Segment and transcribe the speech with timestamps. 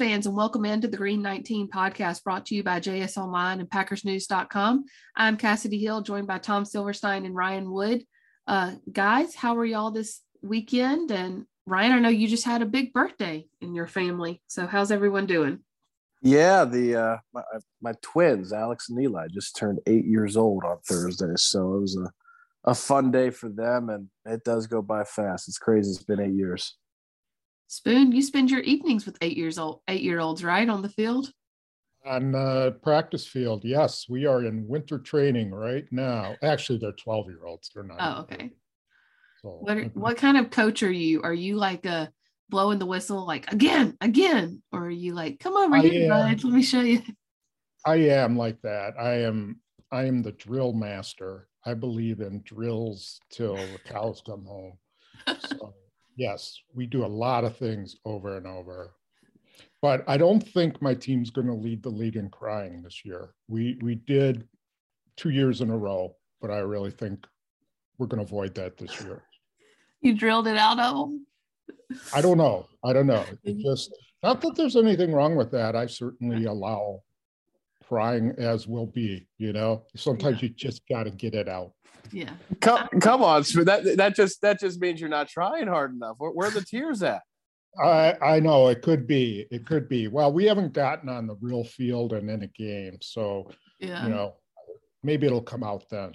[0.00, 3.68] Fans, and welcome into the Green 19 podcast brought to you by JS Online and
[3.68, 4.86] PackersNews.com.
[5.14, 8.04] I'm Kassidy Hill, joined by Tom Silverstein and Ryan Wood.
[8.46, 11.10] Uh, guys, how are y'all this weekend?
[11.10, 14.40] And Ryan, I know you just had a big birthday in your family.
[14.46, 15.58] So, how's everyone doing?
[16.22, 17.42] Yeah, the uh, my,
[17.82, 21.34] my twins, Alex and Eli, just turned eight years old on Thursday.
[21.36, 25.46] So it was a, a fun day for them, and it does go by fast.
[25.46, 25.90] It's crazy.
[25.90, 26.74] It's been eight years.
[27.70, 30.88] Spoon, you spend your evenings with eight years old, eight year olds, right, on the
[30.88, 31.30] field?
[32.04, 36.34] On the practice field, yes, we are in winter training right now.
[36.42, 37.70] Actually, they're twelve year olds.
[37.72, 37.98] They're not.
[38.00, 38.50] Oh, okay.
[39.40, 40.00] So, what are, mm-hmm.
[40.00, 41.22] what kind of coach are you?
[41.22, 42.10] Are you like a
[42.48, 46.42] blowing the whistle, like again, again, or are you like, come over I here, bud,
[46.42, 47.02] let me show you?
[47.86, 48.94] I am like that.
[48.98, 49.60] I am.
[49.92, 51.46] I am the drill master.
[51.64, 54.72] I believe in drills till the cows come home.
[55.38, 55.72] So
[56.16, 58.92] yes, we do a lot of things over and over.
[59.82, 63.34] But I don't think my team's going to lead the league in crying this year.
[63.48, 64.46] We we did
[65.16, 67.26] two years in a row, but I really think
[67.98, 69.22] we're going to avoid that this year.
[70.00, 71.26] You drilled it out of them.
[72.14, 72.66] I don't know.
[72.84, 73.24] I don't know.
[73.44, 75.76] It just not that there's anything wrong with that.
[75.76, 77.02] I certainly allow
[77.90, 79.26] crying as will be.
[79.38, 81.72] You know, sometimes you just got to get it out.
[82.12, 82.30] Yeah.
[82.60, 86.14] Come, come on, that that just that just means you're not trying hard enough.
[86.18, 87.22] Where, where are the tears at?
[87.82, 89.46] I I know it could be.
[89.50, 90.08] It could be.
[90.08, 94.04] Well, we haven't gotten on the real field and in a game, so yeah.
[94.04, 94.34] you know,
[95.02, 96.12] maybe it'll come out then.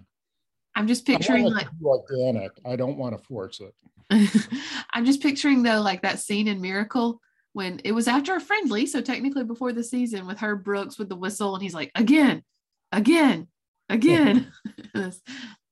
[0.76, 2.52] I'm just picturing like organic.
[2.66, 3.74] I don't want to force it.
[4.94, 7.22] I'm just picturing though, like that scene in Miracle
[7.56, 11.08] when it was after a friendly, so technically before the season with Herb Brooks with
[11.08, 12.44] the whistle, and he's like, again,
[12.92, 13.48] again,
[13.88, 14.52] again.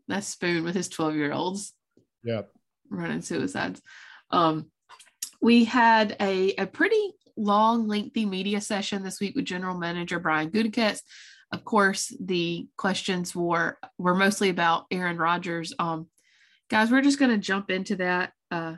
[0.09, 1.73] That Spoon with his 12 year olds.
[2.23, 2.49] Yep.
[2.89, 3.81] Running suicides.
[4.31, 4.69] Um,
[5.41, 10.51] we had a, a pretty long, lengthy media session this week with General Manager Brian
[10.51, 11.01] Gutekunst.
[11.53, 15.73] Of course, the questions were were mostly about Aaron Rodgers.
[15.79, 16.07] Um,
[16.69, 18.33] guys, we're just going to jump into that.
[18.51, 18.75] Uh,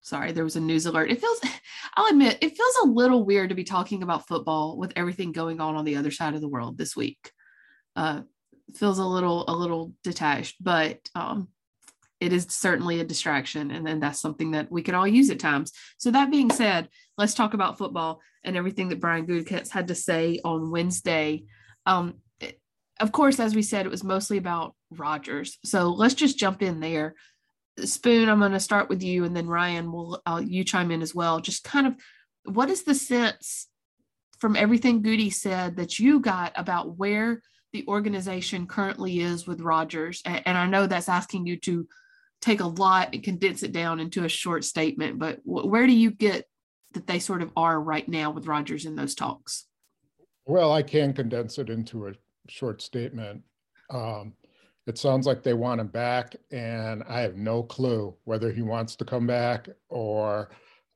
[0.00, 1.10] sorry, there was a news alert.
[1.10, 1.40] It feels,
[1.96, 5.60] I'll admit, it feels a little weird to be talking about football with everything going
[5.60, 7.30] on on the other side of the world this week.
[7.96, 8.22] Uh,
[8.76, 11.48] feels a little a little detached, but um,
[12.20, 15.40] it is certainly a distraction, and then that's something that we can all use at
[15.40, 15.72] times.
[15.98, 19.94] So that being said, let's talk about football and everything that Brian Gutekunst had to
[19.94, 21.44] say on Wednesday.
[21.86, 22.14] Um,
[23.00, 25.58] of course, as we said, it was mostly about Rodgers.
[25.64, 27.14] So let's just jump in there.
[27.86, 31.14] Spoon, I'm going to start with you, and then Ryan will you chime in as
[31.14, 31.40] well.
[31.40, 31.94] Just kind of,
[32.44, 33.68] what is the sense
[34.38, 37.42] from everything Goody said that you got about where
[37.72, 40.22] the organization currently is with Rodgers?
[40.24, 41.86] And, and I know that's asking you to
[42.40, 45.92] take a lot and condense it down into a short statement, but w- where do
[45.92, 46.46] you get
[46.92, 49.66] that they sort of are right now with Rodgers in those talks?
[50.46, 52.12] Well, I can condense it into a
[52.48, 53.42] short statement.
[53.90, 54.32] Um,
[54.90, 58.96] it sounds like they want him back, and I have no clue whether he wants
[58.96, 60.50] to come back or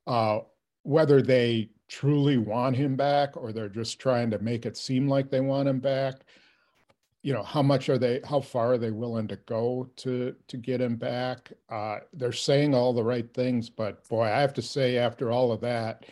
[0.05, 0.39] uh,
[0.83, 5.31] whether they truly want him back or they're just trying to make it seem like
[5.31, 6.15] they want him back.
[7.23, 10.57] You know how much are they how far are they willing to go to to
[10.57, 11.51] get him back?
[11.69, 15.51] Uh, they're saying all the right things but boy i have to say after all
[15.51, 16.05] of that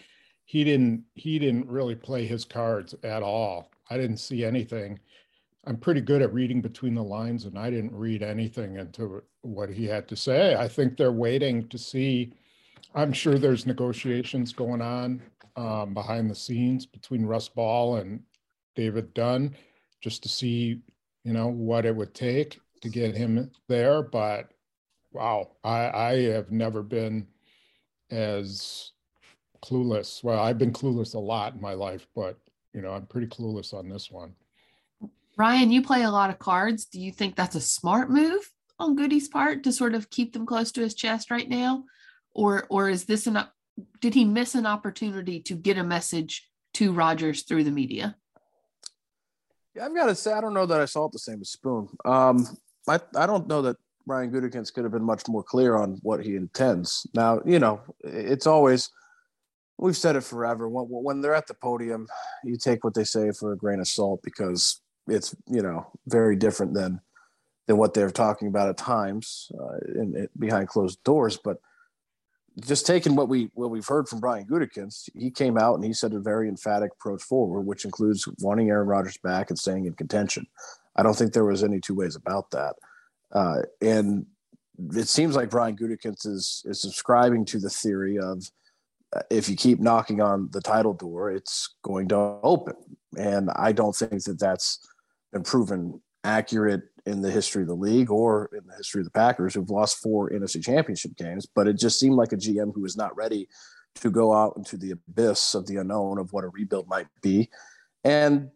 [0.46, 3.72] he didn't he didn't really play his cards at all.
[3.90, 5.00] I didn't see anything
[5.66, 9.70] i'm pretty good at reading between the lines and i didn't read anything into what
[9.70, 12.34] he had to say i think they're waiting to see
[12.96, 15.22] i'm sure there's negotiations going on
[15.56, 18.22] um, behind the scenes between russ ball and
[18.76, 19.56] david dunn
[20.02, 20.82] just to see
[21.24, 24.02] you know, what it would take to get him there.
[24.02, 24.50] But
[25.12, 27.28] wow, I, I have never been
[28.12, 28.92] as
[29.64, 30.24] clueless.
[30.24, 32.38] Well, I've been clueless a lot in my life, but
[32.74, 34.34] you know, I'm pretty clueless on this one.
[35.38, 36.86] Ryan, you play a lot of cards.
[36.86, 38.50] Do you think that's a smart move
[38.80, 41.86] on Goody's part to sort of keep them close to his chest right now?
[42.34, 43.44] Or or is this an
[44.02, 48.16] did he miss an opportunity to get a message to Rodgers through the media?
[49.76, 51.50] Yeah, I've got to say, I don't know that I saw it the same as
[51.50, 51.90] Spoon.
[52.06, 52.48] Um,
[52.88, 56.24] I, I don't know that Brian Gutekunst could have been much more clear on what
[56.24, 57.08] he intends.
[57.16, 58.92] Now, you know, it's always,
[59.80, 60.70] we've said it forever.
[60.70, 62.08] When, when they're at the podium,
[62.44, 66.36] you take what they say for a grain of salt because it's, you know, very
[66.36, 67.02] different than
[67.68, 71.38] than what they're talking about at times uh, in, in, behind closed doors.
[71.38, 71.58] But
[72.60, 75.94] just taking what we what we've heard from Brian Gutekunst, he came out and he
[75.94, 79.94] said a very emphatic approach forward, which includes wanting Aaron Rodgers back and staying in
[79.94, 80.46] contention.
[80.96, 82.76] I don't think there was any two ways about that.
[83.32, 84.28] Uh, and
[84.96, 88.44] it seems like Brian Gutekunst is is subscribing to the theory of
[89.30, 92.76] if you keep knocking on the title door, it's going to open.
[93.18, 94.80] And I don't think that that's
[95.34, 99.12] been proven accurate in the history of the league or in the history of the
[99.12, 101.46] Packers, who've lost four NFC championship games.
[101.46, 103.50] But it just seemed like a GM who was not ready
[103.96, 107.50] to go out into the abyss of the unknown of what a rebuild might be.
[108.04, 108.50] And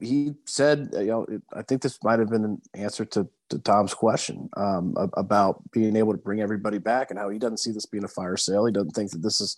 [0.00, 3.58] he said, you know, it, I think this might have been an answer to, to
[3.58, 7.72] Tom's question um, about being able to bring everybody back and how he doesn't see
[7.72, 8.66] this being a fire sale.
[8.66, 9.56] He doesn't think that this is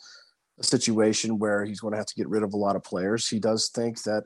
[0.58, 3.29] a situation where he's going to have to get rid of a lot of players.
[3.29, 4.25] He does think that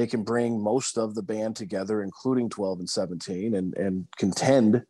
[0.00, 4.82] they can bring most of the band together, including 12 and 17, and and contend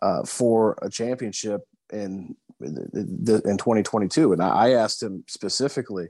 [0.00, 1.60] uh, for a championship
[1.92, 4.32] in in 2022.
[4.32, 6.08] And I asked him specifically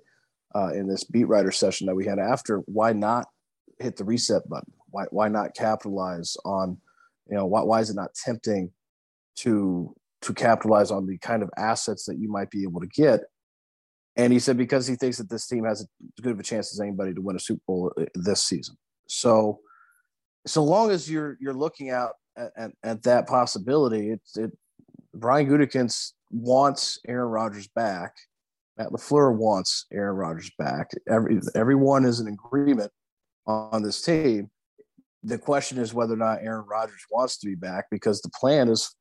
[0.54, 3.26] uh, in this beat writer session that we had after, why not
[3.80, 4.72] hit the reset button?
[4.90, 6.78] Why why not capitalize on,
[7.28, 8.70] you know, why why is it not tempting
[9.38, 13.22] to to capitalize on the kind of assets that you might be able to get
[14.18, 15.88] and he said because he thinks that this team has as
[16.20, 18.76] good of a chance as anybody to win a Super Bowl uh, this season.
[19.06, 19.60] So,
[20.46, 24.50] so long as you're you're looking out at, at, at that possibility, it's it.
[25.14, 28.14] Brian Gutekunst wants Aaron Rodgers back.
[28.76, 30.90] Matt LaFleur wants Aaron Rodgers back.
[31.08, 32.90] Every everyone is in agreement
[33.46, 34.50] on this team.
[35.22, 38.68] The question is whether or not Aaron Rodgers wants to be back because the plan
[38.68, 38.94] is,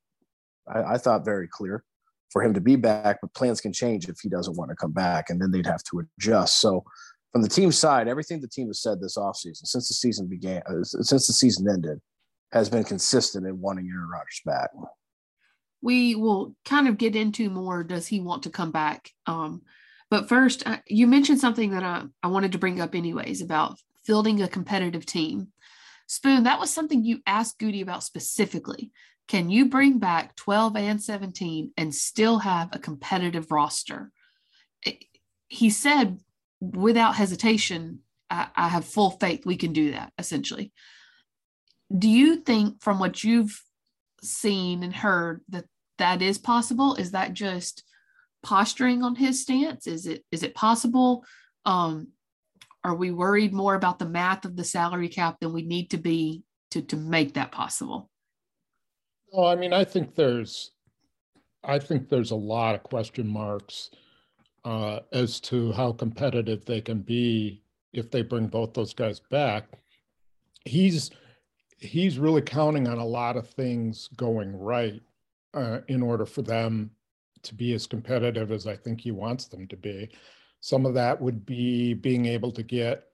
[0.66, 1.84] I, I thought, very clear
[2.30, 4.92] for him to be back, but plans can change if he doesn't want to come
[4.92, 6.60] back, and then they'd have to adjust.
[6.60, 6.84] So,
[7.32, 10.62] from the team side, everything the team has said this offseason, since the season began,
[10.66, 12.00] uh, since the season ended,
[12.52, 14.70] has been consistent in wanting Aaron Rodgers back.
[15.82, 17.84] We will kind of get into more.
[17.84, 19.10] Does he want to come back?
[19.26, 19.62] Um,
[20.10, 23.78] but first, uh, you mentioned something that I, I wanted to bring up, anyways, about
[24.04, 25.48] fielding a competitive team.
[26.06, 28.90] Spoon, that was something you asked Goody about specifically.
[29.28, 34.10] Can you bring back 12 and 17 and still have a competitive roster?
[35.48, 36.18] He said,
[36.60, 40.72] without hesitation, I, I have full faith we can do that, essentially.
[41.96, 43.62] Do you think, from what you've
[44.22, 45.64] seen and heard, that
[45.98, 46.94] that is possible?
[46.94, 47.84] Is that just
[48.42, 49.86] posturing on his stance?
[49.86, 51.24] Is it is it possible?
[51.64, 52.08] Um,
[52.84, 55.98] are we worried more about the math of the salary cap than we need to
[55.98, 58.10] be to to make that possible?
[59.32, 60.72] Well, I mean, I think there's,
[61.64, 63.90] I think there's a lot of question marks
[64.64, 69.64] uh, as to how competitive they can be if they bring both those guys back.
[70.64, 71.10] He's
[71.78, 75.00] he's really counting on a lot of things going right
[75.54, 76.90] uh, in order for them
[77.42, 80.10] to be as competitive as I think he wants them to be.
[80.60, 83.04] Some of that would be being able to get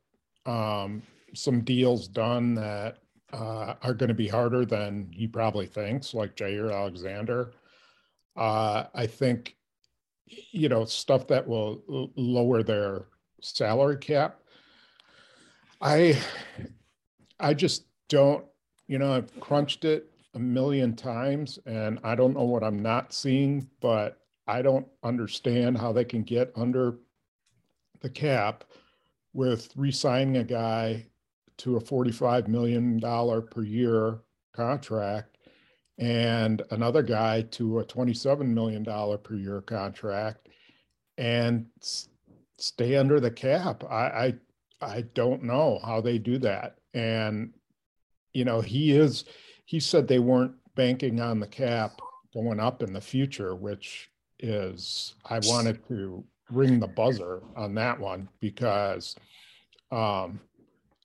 [0.47, 1.03] um,
[1.35, 2.99] some deals done that
[3.35, 7.53] uh, are going to be harder than he probably thinks, like Jaire Alexander.
[8.37, 9.57] Uh, I think,
[10.53, 11.83] you know, stuff that will
[12.17, 13.07] lower their
[13.41, 14.41] salary cap.
[15.81, 16.19] I,
[17.41, 18.45] I just don't,
[18.87, 23.13] you know, I've crunched it a million times and I don't know what I'm not
[23.13, 26.99] seeing, but I don't understand how they can get under
[28.01, 28.65] the cap
[29.33, 31.07] with re-signing a guy
[31.59, 34.21] to a $45 million per year
[34.55, 35.39] contract
[35.99, 40.49] and another guy to a $27 million per year contract
[41.19, 41.67] and
[42.59, 43.85] stay under the cap.
[43.89, 44.35] I, I,
[44.81, 46.79] I don't know how they do that.
[46.95, 47.53] And,
[48.33, 49.25] you know, he is,
[49.65, 52.01] he said they weren't banking on the cap
[52.33, 57.99] going up in the future, which is, I wanted to ring the buzzer on that
[57.99, 59.15] one because
[59.93, 60.41] um,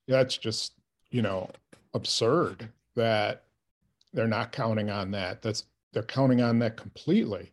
[0.10, 0.74] that's just
[1.12, 1.50] you know
[1.94, 3.44] absurd that
[4.12, 5.42] they're not counting on that.
[5.42, 7.52] That's they're counting on that completely.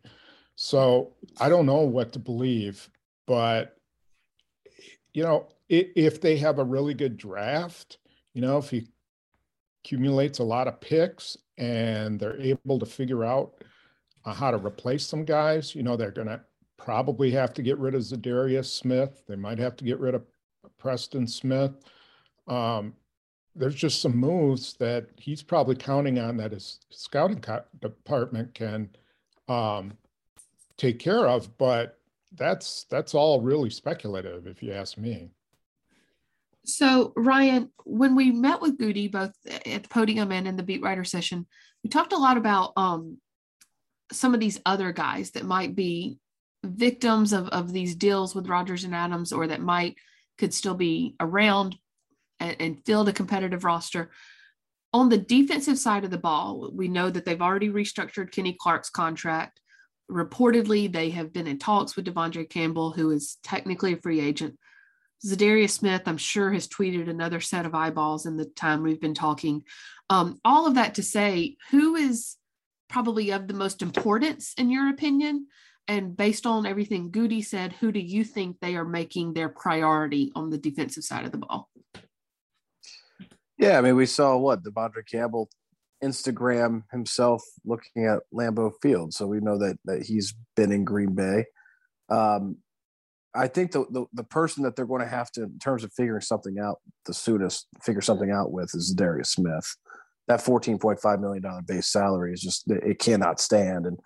[0.55, 2.89] So i don't know what to believe
[3.27, 3.77] but
[5.13, 7.99] you know if they have a really good draft
[8.33, 8.87] you know if he
[9.83, 13.63] accumulates a lot of picks and they're able to figure out
[14.25, 16.41] uh, how to replace some guys you know they're going to
[16.77, 19.23] probably have to get rid of Za'Darius Smith.
[19.27, 20.23] They might have to get rid of
[20.77, 21.73] preston smith
[22.47, 22.93] um,
[23.55, 28.89] there's just some moves that he's probably counting on that his scouting co- department can
[29.47, 29.93] um,
[30.77, 31.57] take care of.
[31.57, 31.97] But
[32.35, 35.31] that's that's all really speculative, if you ask me.
[36.65, 39.33] So Ryan, when we met with Goody both
[39.65, 41.47] at the podium and in the beat writer session,
[41.83, 43.17] we talked a lot about um,
[44.11, 46.19] some of these other guys that might be
[46.63, 49.95] victims of, of these deals with Rodgers and Adams, or that might
[50.37, 51.77] could still be around
[52.39, 54.11] and, and field a competitive roster.
[54.93, 58.89] On the defensive side of the ball, we know that they've already restructured Kenny Clark's
[58.89, 59.59] contract.
[60.09, 64.57] reportedly, they have been in talks with De'Vondre Campbell, who is technically a free agent.
[65.25, 69.13] Za'Darius Smith, I'm sure, has tweeted another set of eyeballs in the time we've been
[69.13, 69.63] talking.
[70.09, 72.35] Um, all of that to say, who is
[72.87, 75.47] probably of the most importance in your opinion?
[75.87, 80.31] And based on everything Goody said, who do you think they are making their priority
[80.35, 81.69] on the defensive side of the ball?
[83.57, 85.49] Yeah, I mean, we saw what De'Vondre Campbell
[86.03, 91.15] Instagram himself looking at Lambeau Field, so we know that that he's been in Green
[91.15, 91.45] Bay.
[92.09, 92.57] Um,
[93.33, 95.91] I think the, the, the person that they're going to have to, in terms of
[95.93, 99.75] figuring something out, the soonest figure something out with Za'Darius Smith.
[100.27, 103.85] That fourteen point five million dollar base salary is just it cannot stand.
[103.85, 103.97] And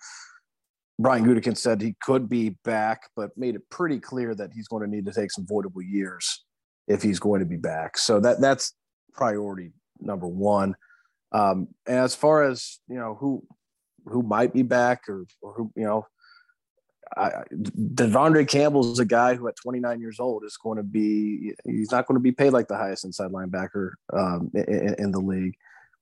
[0.98, 4.82] Brian Gutekunst said he could be back, but made it pretty clear that he's going
[4.82, 6.44] to need to take some voidable years
[6.88, 7.98] if he's going to be back.
[7.98, 8.72] So that that's
[9.12, 10.76] priority number one.
[11.32, 13.42] Um, and as far as you know, who
[14.06, 16.06] who might be back or or who you know,
[17.16, 21.54] I, De'Vondre Campbell is a guy who at 29 years old is going to be
[21.64, 25.20] he's not going to be paid like the highest inside linebacker um, in, in, the
[25.20, 25.54] league,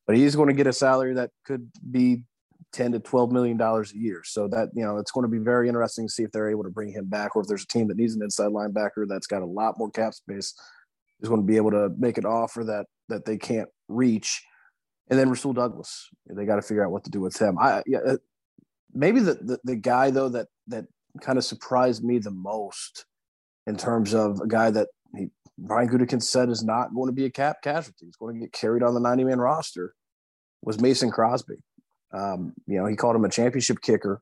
[0.07, 2.25] but he's going to get a salary that could be
[2.73, 4.23] 10 to 12 million dollars a year.
[4.25, 6.64] So that you know it's going to be very interesting to see if they're able
[6.64, 9.29] to bring him back, or if there's a team that needs an inside linebacker that's
[9.29, 10.55] got a lot more cap space
[11.23, 14.43] is going to be able to make an offer that that they can't reach.
[15.09, 17.59] And then Rasul Douglas, they got to figure out what to do with him.
[17.59, 18.17] I yeah, uh,
[18.93, 20.87] maybe the, the the guy though that that
[21.21, 23.05] kind of surprised me the most
[23.67, 27.25] in terms of a guy that he, Brian Gutekunst said is not going to be
[27.25, 28.07] a cap casualty.
[28.07, 29.95] He's going to get carried on the 90 man roster.
[30.62, 31.57] Was Mason Crosby.
[32.12, 34.21] Um, you know, he called him a championship kicker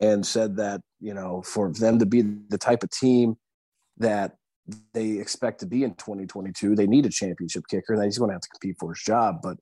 [0.00, 3.36] and said that, you know, for them to be the type of team
[3.98, 4.36] that
[4.92, 8.34] they expect to be in 2022, they need a championship kicker and he's going to
[8.34, 9.40] have to compete for his job.
[9.42, 9.58] But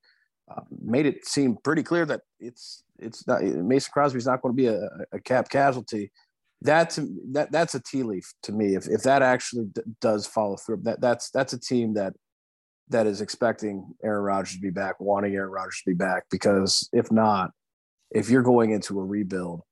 [0.51, 4.63] uh, made it seem pretty clear that it's it's not Mason Crosby's not going to
[4.63, 6.13] be a, a cap casualty
[6.63, 6.99] that's
[7.33, 8.75] that that's a tea leaf to me.
[8.75, 12.15] If if that actually d- does follow through, that that's that's a team that
[12.89, 16.25] that is expecting Aaron Rodgers to be back, wanting Aaron Rodgers to be back.
[16.31, 17.51] Because if not,
[18.11, 19.63] if you're going into a rebuild,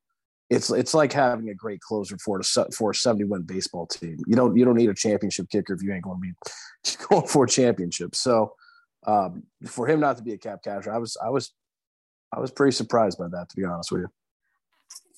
[0.50, 4.19] it's it's like having a great closer for a for a 70 win baseball team.
[4.26, 7.26] You don't you don't need a championship kicker if you ain't going to be going
[7.26, 8.14] for a championship.
[8.14, 8.54] So
[9.07, 11.52] um, for him not to be a cap catcher, I was I was
[12.35, 14.09] I was pretty surprised by that to be honest with you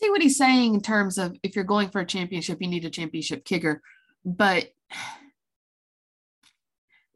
[0.03, 2.85] see what he's saying in terms of if you're going for a championship, you need
[2.85, 3.81] a championship kicker.
[4.25, 4.73] But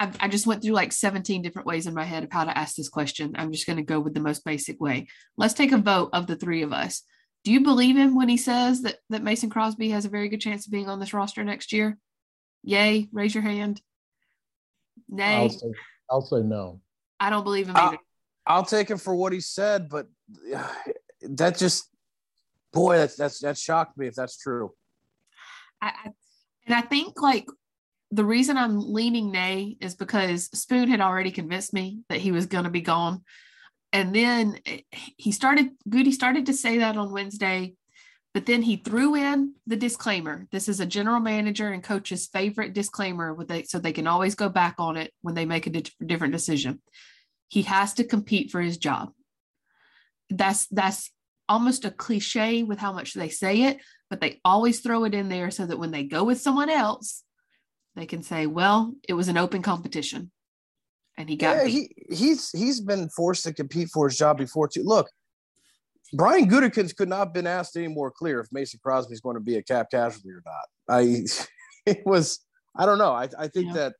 [0.00, 2.56] I, I just went through like 17 different ways in my head of how to
[2.56, 3.34] ask this question.
[3.36, 5.08] I'm just going to go with the most basic way.
[5.36, 7.02] Let's take a vote of the three of us.
[7.44, 10.40] Do you believe him when he says that, that Mason Crosby has a very good
[10.40, 11.98] chance of being on this roster next year?
[12.62, 13.80] Yay, raise your hand.
[15.08, 15.36] Nay.
[15.36, 15.72] I'll say,
[16.10, 16.80] I'll say no.
[17.20, 17.98] I don't believe him either.
[18.46, 20.06] I'll, I'll take him for what he said, but
[21.22, 21.88] that just
[22.72, 24.72] boy, that's that's that shocked me if that's true.
[25.80, 25.92] I,
[26.66, 27.46] and I think like
[28.10, 32.46] the reason I'm leaning nay is because Spoon had already convinced me that he was
[32.46, 33.22] going to be gone.
[33.92, 37.74] And then eh, he started, Goody started to say that on Wednesday,
[38.34, 40.46] but then he threw in the disclaimer.
[40.50, 44.48] This is a general manager and coach's favorite disclaimer they, so they can always go
[44.48, 46.80] back on it when they make a di- different decision.
[47.48, 49.12] He has to compete for his job
[50.30, 51.10] that's that's
[51.48, 53.78] almost a cliche with how much they say it,
[54.10, 57.24] but they always throw it in there so that when they go with someone else,
[57.98, 60.30] they can say, "Well, it was an open competition."
[61.16, 64.68] And he got yeah, he he's he's been forced to compete for his job before
[64.68, 64.84] too.
[64.84, 65.08] Look,
[66.12, 69.34] Brian Gutekunst could not have been asked any more clear if Mason Crosby is going
[69.34, 70.96] to be a cap casualty or not.
[70.96, 71.24] I
[71.86, 72.40] it was
[72.76, 73.12] I don't know.
[73.12, 73.72] I I think yeah.
[73.74, 73.94] that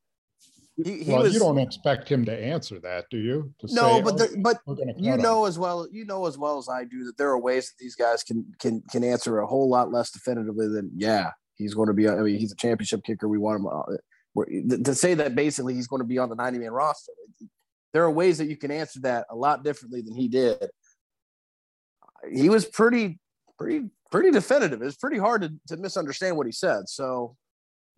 [0.83, 3.53] he, he well, was, you don't expect him to answer that, do you?
[3.59, 4.41] To no, say, but oh, the, oh,
[4.75, 5.49] but you know him.
[5.49, 7.95] as well you know as well as I do that there are ways that these
[7.95, 11.93] guys can can can answer a whole lot less definitively than yeah he's going to
[11.93, 12.09] be.
[12.09, 13.27] I mean he's a championship kicker.
[13.27, 16.57] We want him uh, to say that basically he's going to be on the ninety
[16.57, 17.11] man roster.
[17.93, 20.67] There are ways that you can answer that a lot differently than he did.
[22.31, 23.19] He was pretty
[23.59, 24.81] pretty pretty definitive.
[24.81, 26.89] It's pretty hard to, to misunderstand what he said.
[26.89, 27.35] So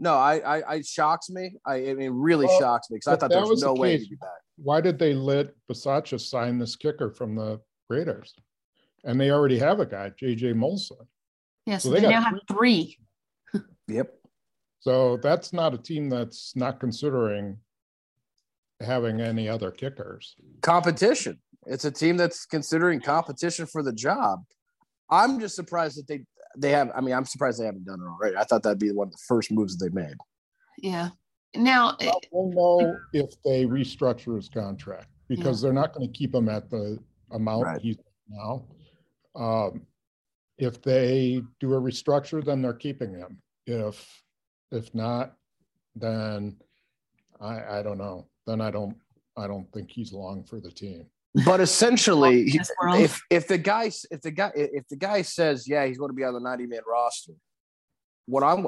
[0.02, 1.54] no, I, I, I shocks me.
[1.66, 4.00] I, I mean, really well, shocks me because I thought there was, was no way
[4.00, 4.30] to be back.
[4.58, 8.34] Why did they let Bisaccia sign this kicker from the Raiders?
[9.04, 11.06] And they already have a guy, JJ Molson.
[11.68, 12.98] Yeah, so, so they, they now have three.
[13.92, 14.14] Yep.
[14.80, 17.58] So that's not a team that's not considering
[18.82, 20.36] having any other kickers.
[20.62, 21.40] Competition.
[21.68, 24.44] It's a team that's considering competition for the job.
[25.10, 26.26] I'm just surprised that they
[26.58, 26.92] they have.
[26.96, 28.36] I mean, I'm surprised they haven't done it already.
[28.36, 30.16] I thought that'd be one of the first moves that they made.
[30.80, 31.10] Yeah.
[31.54, 31.98] Now
[32.32, 35.68] we'll know if they restructure his contract because yeah.
[35.68, 36.98] they're not going to keep him at the
[37.32, 37.82] amount right.
[37.82, 37.98] he's
[38.30, 38.66] now.
[39.36, 39.86] Um,
[40.58, 43.42] if they do a restructure, then they're keeping him.
[43.66, 44.24] If
[44.72, 45.34] if not,
[45.96, 46.58] then
[47.40, 48.28] I I don't know.
[48.46, 48.96] Then I don't
[49.38, 51.06] I don't think he's long for the team.
[51.46, 55.98] But essentially, if if the guy if the guy if the guy says yeah he's
[55.98, 57.34] going to be on the 90 man roster,
[58.26, 58.68] what I'm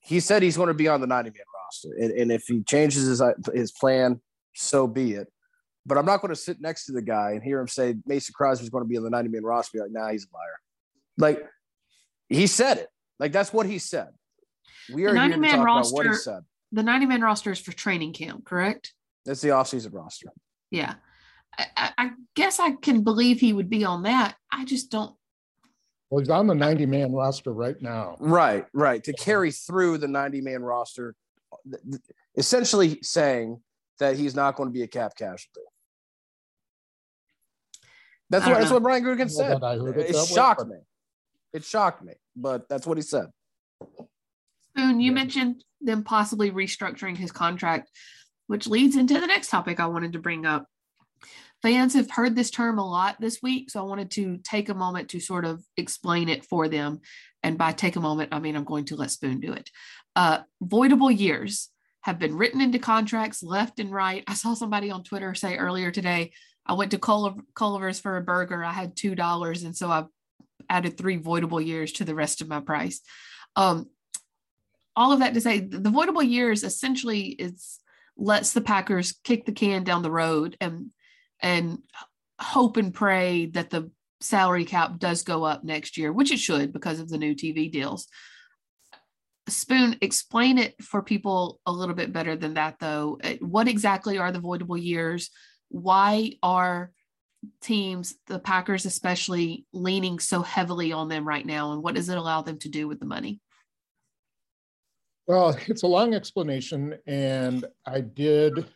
[0.00, 2.62] he said he's going to be on the 90 man roster, and, and if he
[2.62, 3.22] changes his
[3.54, 4.20] his plan,
[4.54, 5.28] so be it.
[5.86, 8.32] But I'm not going to sit next to the guy and hear him say Mason
[8.34, 9.78] Crosby's going to be on the 90 man roster.
[9.78, 10.60] Be like, nah, he's a liar.
[11.16, 11.46] Like
[12.28, 12.88] he said it.
[13.18, 14.08] Like that's what he said.
[14.92, 16.40] We are here to talk roster, about what he said.
[16.72, 18.92] The 90 man roster is for training camp, correct?
[19.24, 20.28] That's the offseason roster.
[20.70, 20.94] Yeah.
[21.56, 24.34] I, I, guess I can believe he would be on that.
[24.50, 25.14] I just don't.
[26.10, 28.16] Well, he's on the 90 man roster right now.
[28.18, 29.02] Right, right.
[29.04, 31.14] To carry through the 90 man roster,
[32.36, 33.60] essentially saying
[34.00, 35.60] that he's not going to be a cap casualty.
[38.30, 39.58] That's what that's what Brian Gutekunst said.
[39.62, 40.82] it, it shocked way, me.
[41.52, 43.26] It shocked me, but that's what he said.
[44.76, 47.90] Spoon, you mentioned them possibly restructuring his contract,
[48.48, 50.66] which leads into the next topic I wanted to bring up.
[51.62, 54.74] Fans have heard this term a lot this week, so I wanted to take a
[54.74, 57.00] moment to sort of explain it for them.
[57.42, 59.70] And by take a moment, I mean I'm going to let Spoon do it.
[60.16, 61.70] Uh, voidable years
[62.02, 64.24] have been written into contracts left and right.
[64.26, 66.32] I saw somebody on Twitter say earlier today,
[66.66, 68.64] I went to Culver's for a burger.
[68.64, 70.04] I had two dollars, and so I
[70.68, 73.00] added three voidable years to the rest of my price.
[73.56, 73.88] Um,
[74.96, 77.80] all of that to say, the voidable years essentially is
[78.16, 80.90] lets the Packers kick the can down the road and
[81.40, 81.78] and
[82.40, 86.72] hope and pray that the salary cap does go up next year, which it should
[86.72, 88.06] because of the new TV deals.
[89.48, 93.18] Spoon, explain it for people a little bit better than that, though.
[93.22, 95.30] Uh, what exactly are the voidable years?
[95.68, 96.90] Why are
[97.60, 101.72] teams, the Packers especially, leaning so heavily on them right now?
[101.72, 103.40] And what does it allow them to do with the money?
[105.26, 108.66] Well, it's a long explanation, and I did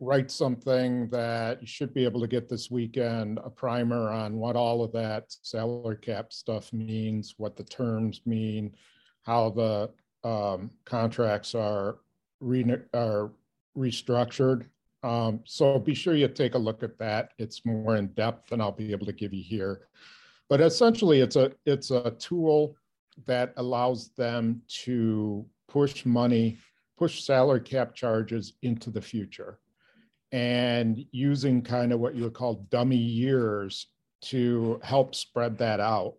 [0.00, 4.56] write something that you should be able to get this weekend a primer on what
[4.56, 8.74] all of that salary cap stuff means, what the terms mean,
[9.24, 9.90] how the
[10.28, 11.98] um, contracts are
[12.40, 13.32] re- are
[13.76, 14.66] restructured.
[15.02, 17.32] Um, so be sure you take a look at that.
[17.38, 19.88] It's more in depth than I'll be able to give you here.
[20.48, 22.76] But essentially, it's a it's a tool
[23.26, 26.58] that allows them to push money,
[26.96, 29.58] push salary cap charges into the future,
[30.32, 33.86] and using kind of what you would call dummy years
[34.20, 36.14] to help spread that out.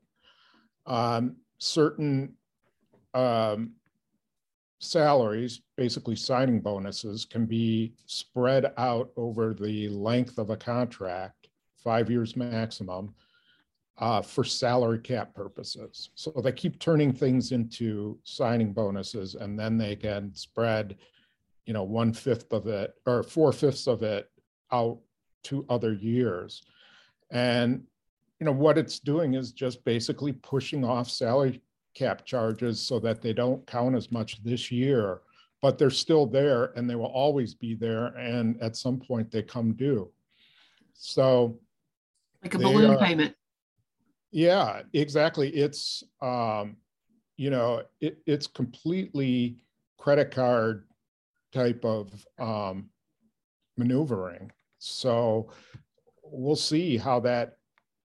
[0.85, 2.35] Um, certain
[3.13, 3.73] um,
[4.79, 11.49] salaries, basically signing bonuses, can be spread out over the length of a contract,
[11.83, 13.13] five years maximum,
[13.99, 16.09] uh, for salary cap purposes.
[16.15, 20.97] So they keep turning things into signing bonuses, and then they can spread,
[21.65, 24.31] you know, one fifth of it or four fifths of it
[24.71, 24.99] out
[25.43, 26.63] to other years.
[27.29, 27.83] And
[28.39, 31.61] you know what it's doing is just basically pushing off salary
[31.93, 35.21] cap charges so that they don't count as much this year,
[35.61, 38.07] but they're still there and they will always be there.
[38.17, 40.09] And at some point they come due.
[40.93, 41.59] So,
[42.41, 43.35] like a balloon are, payment.
[44.31, 45.49] Yeah, exactly.
[45.49, 46.77] It's, um,
[47.37, 49.57] you know, it, it's completely
[49.97, 50.85] credit card
[51.53, 52.89] type of um,
[53.77, 54.51] maneuvering.
[54.77, 55.51] So
[56.23, 57.57] we'll see how that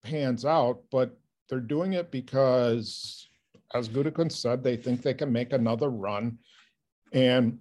[0.03, 1.17] pans out, but
[1.49, 3.29] they're doing it because
[3.75, 6.39] as Gutekunst said, they think they can make another run.
[7.13, 7.59] And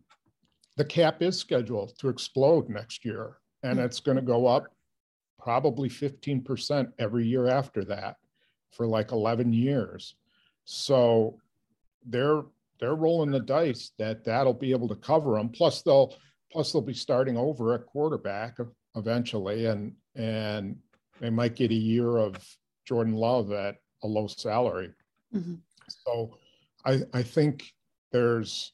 [0.78, 3.86] the cap is scheduled to explode next year, and hmm.
[3.86, 4.66] it's going to go up
[5.40, 8.18] probably 15% every year after that
[8.72, 10.16] for like 11 years.
[10.66, 11.38] So
[12.06, 12.44] they're
[12.80, 15.50] they're rolling the dice that that'll be able to cover them.
[15.50, 16.16] Plus they'll
[16.52, 18.58] plus they'll be starting over at quarterback
[18.96, 20.78] eventually, and and
[21.20, 22.38] they might get a year of
[22.86, 24.92] Jordan Love at a low salary.
[25.34, 25.56] Mm-hmm.
[25.88, 26.38] So
[26.86, 27.72] I, I think
[28.12, 28.74] there's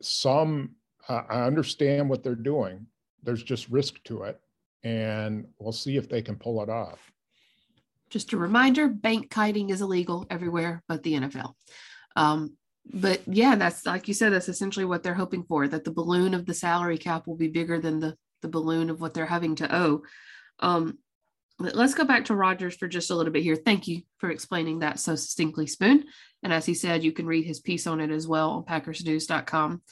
[0.00, 0.76] some,
[1.08, 2.86] uh, I understand what they're doing.
[3.22, 4.40] There's just risk to it.
[4.84, 7.12] And we'll see if they can pull it off.
[8.10, 11.54] Just a reminder bank kiting is illegal everywhere but the NFL.
[12.14, 12.56] Um,
[12.92, 16.34] but yeah, that's like you said, that's essentially what they're hoping for that the balloon
[16.34, 19.56] of the salary cap will be bigger than the, the balloon of what they're having
[19.56, 20.02] to owe.
[20.60, 20.98] Um,
[21.58, 23.56] let's go back to Rodgers for just a little bit here.
[23.56, 26.04] Thank you for explaining that so succinctly, Spoon.
[26.42, 29.82] And as he said, you can read his piece on it as well on packersnews.com.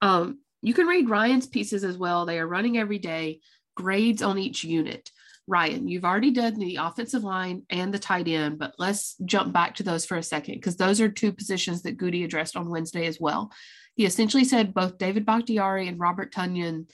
[0.00, 2.26] Um, you can read Ryan's pieces as well.
[2.26, 3.40] They are running every day,
[3.76, 5.10] grades on each unit.
[5.48, 9.74] Ryan, you've already done the offensive line and the tight end, but let's jump back
[9.76, 13.06] to those for a second because those are two positions that Goody addressed on Wednesday
[13.06, 13.52] as well.
[13.94, 16.88] He essentially said both David Bakhtiari and Robert Tonyan,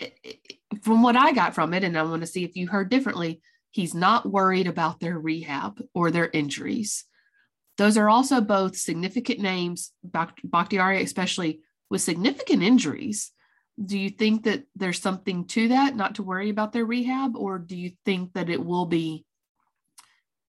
[0.00, 0.32] eh, eh,
[0.82, 3.40] from what I got from it, and I want to see if you heard differently,
[3.70, 7.04] he's not worried about their rehab or their injuries.
[7.78, 13.32] Those are also both significant names, Bakhtiari especially with significant injuries.
[13.82, 17.58] Do you think that there's something to that, not to worry about their rehab, or
[17.58, 19.24] do you think that it will be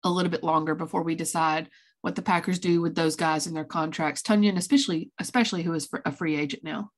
[0.04, 1.70] a little bit longer before we decide
[2.02, 4.22] what the Packers do with those guys in their contracts?
[4.22, 6.92] Tonyan, especially, especially who is a free agent now.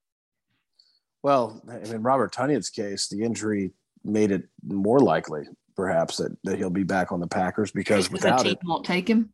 [1.23, 3.71] Well, in Robert Tonyan's case, the injury
[4.03, 5.43] made it more likely,
[5.75, 9.33] perhaps, that, that he'll be back on the Packers because without it, won't take him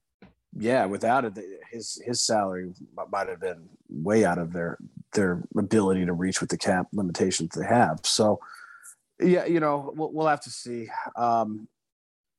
[0.58, 1.38] yeah, without it,
[1.72, 2.72] his his salary
[3.12, 4.78] might have been way out of their
[5.14, 8.00] their ability to reach with the cap limitations they have.
[8.04, 8.40] So,
[9.20, 10.88] yeah, you know, we'll, we'll have to see.
[11.16, 11.68] Um,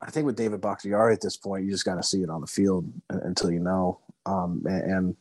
[0.00, 2.40] I think with David Bakhtiari at this point, you just got to see it on
[2.40, 4.00] the field until you know.
[4.26, 5.16] Um, and, and,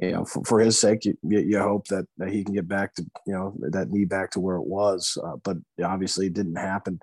[0.00, 2.94] you know, for, for his sake, you, you, hope that, that he can get back
[2.94, 5.18] to you know that knee back to where it was.
[5.22, 6.98] Uh, but obviously, it didn't happen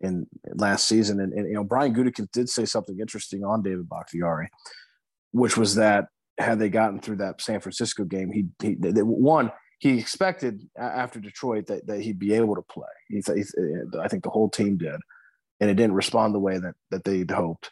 [0.00, 1.20] in last season.
[1.20, 4.50] And, and you know, Brian Gutekunst did say something interesting on David Bakhtiari,
[5.32, 9.98] which was that had they gotten through that San Francisco game, he, he one he
[9.98, 12.84] expected after Detroit that, that he'd be able to play.
[13.08, 13.44] He, he,
[14.00, 15.00] I think the whole team did,
[15.60, 17.70] and it didn't respond the way that that they'd hoped.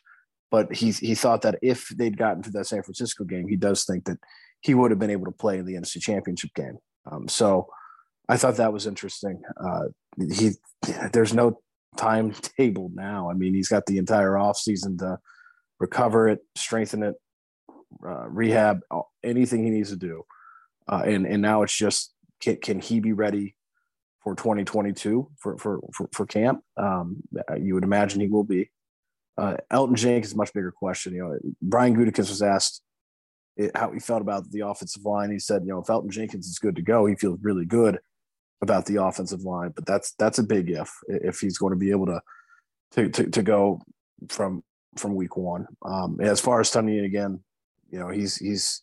[0.50, 3.84] But he he thought that if they'd gotten to that San Francisco game, he does
[3.84, 4.18] think that
[4.60, 6.78] he would have been able to play in the NFC Championship game.
[7.10, 7.68] Um, so
[8.28, 9.42] I thought that was interesting.
[9.62, 9.88] Uh,
[10.32, 10.50] he
[11.12, 11.60] there's no
[11.96, 13.30] timetable now.
[13.30, 15.18] I mean, he's got the entire offseason to
[15.80, 17.14] recover it, strengthen it,
[18.06, 18.80] uh, rehab,
[19.22, 20.24] anything he needs to do.
[20.86, 23.56] Uh, and and now it's just can, can he be ready
[24.22, 26.62] for 2022 for for for, for camp?
[26.76, 27.22] Um,
[27.58, 28.70] you would imagine he will be.
[29.36, 31.14] Uh, Elgton Jenkins is much bigger question.
[31.14, 32.82] You know, Brian Gutekunst was asked
[33.56, 35.30] it, how he felt about the offensive line.
[35.30, 37.98] He said, you know, if Elgton Jenkins is good to go, he feels really good
[38.62, 41.90] about the offensive line, but that's that's a big if if he's going to be
[41.90, 42.20] able to
[42.92, 43.80] to to, to go
[44.28, 44.62] from
[44.96, 45.66] from week one.
[45.84, 47.40] Um, as far as Tonyan again,
[47.94, 48.82] you know, he's he's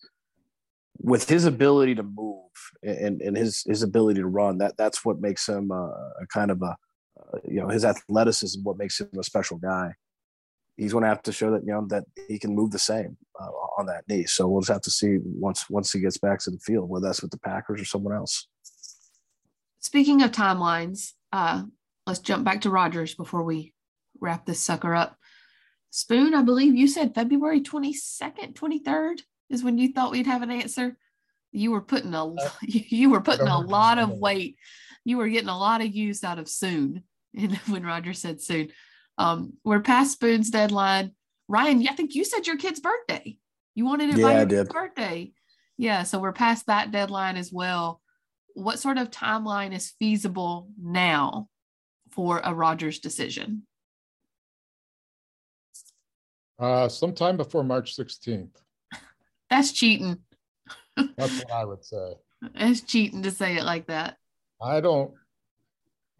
[0.98, 2.46] with his ability to move
[2.82, 4.58] and and his his ability to run.
[4.60, 5.84] That that's what makes him a,
[6.22, 6.78] a kind of a
[7.46, 8.62] you know his athleticism.
[8.64, 9.96] What makes him a special guy.
[10.78, 13.18] He's going to have to show that you know that he can move the same
[13.38, 14.24] uh, on that knee.
[14.28, 17.08] So we'll just have to see once once he gets back to the field, whether
[17.08, 18.48] that's with the Packers or someone else.
[19.82, 21.64] Speaking of timelines, uh,
[22.08, 23.74] let's jump back to Rodgers before we
[24.22, 25.18] wrap this sucker up.
[25.92, 30.52] Spoon, I believe you said February 22nd, 23rd is when you thought we'd have an
[30.52, 30.98] answer.
[31.52, 34.58] You were putting a uh, you were putting a lot of weight.
[35.04, 37.04] You were getting a lot of use out of soon.
[37.34, 38.72] And when Roger said soon,
[39.18, 41.14] um, we're past Spoon's deadline.
[41.48, 43.38] Ryan, I think you said your kid's birthday.
[43.74, 45.32] You wanted it yeah, by your kid's birthday.
[45.78, 48.02] Yeah, so we're past that deadline as well
[48.54, 51.48] what sort of timeline is feasible now
[52.12, 53.66] for a Rodgers decision?
[56.62, 58.52] Uh, sometime before March 16th.
[59.50, 60.20] That's cheating.
[61.18, 62.14] That's what I would say.
[62.56, 64.18] It's cheating to say it like that.
[64.62, 65.12] I don't,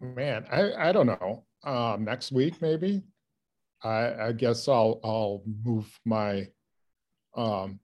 [0.00, 1.44] man, I, I don't know.
[1.64, 3.02] Um, next week, maybe.
[3.84, 6.48] I, I guess I'll I'll move my
[7.36, 7.80] um